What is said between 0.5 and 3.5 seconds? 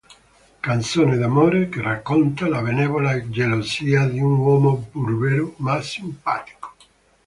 Canzone d'amore che racconta la benevola